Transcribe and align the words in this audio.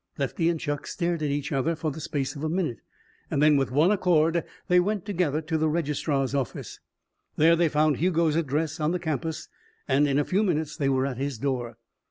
Lefty 0.17 0.49
and 0.49 0.59
Chuck 0.59 0.87
stared 0.87 1.21
at 1.21 1.29
each 1.29 1.51
other 1.51 1.75
for 1.75 1.91
the 1.91 2.01
space 2.01 2.35
of 2.35 2.43
a 2.43 2.49
minute, 2.49 2.79
and 3.29 3.39
then, 3.39 3.55
with 3.55 3.69
one 3.69 3.91
accord, 3.91 4.43
they 4.67 4.79
went 4.79 5.05
together 5.05 5.41
to 5.43 5.59
the 5.59 5.69
registrar's 5.69 6.33
office. 6.33 6.79
There 7.35 7.55
they 7.55 7.69
found 7.69 7.97
Hugo's 7.97 8.35
address 8.35 8.79
on 8.79 8.93
the 8.93 8.99
campus, 8.99 9.47
and 9.87 10.07
in 10.07 10.17
a 10.17 10.25
few 10.25 10.41
minutes 10.41 10.75
they 10.75 10.89
were 10.89 11.05
at 11.05 11.17
his 11.17 11.37
door. 11.37 11.77